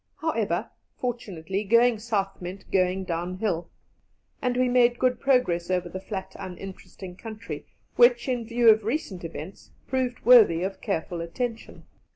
However, 0.19 0.71
fortunately, 0.97 1.63
going 1.63 1.99
south 1.99 2.41
meant 2.41 2.71
going 2.71 3.03
downhill, 3.03 3.69
and 4.41 4.57
we 4.57 4.67
made 4.67 4.97
good 4.97 5.19
progress 5.19 5.69
over 5.69 5.89
the 5.89 5.99
flat 5.99 6.35
uninteresting 6.39 7.15
country, 7.15 7.67
which, 7.97 8.27
in 8.27 8.47
view 8.47 8.69
of 8.71 8.83
recent 8.83 9.23
events, 9.23 9.69
proved 9.85 10.25
worthy 10.25 10.63
of 10.63 10.81
careful 10.81 11.21
attention. 11.21 11.85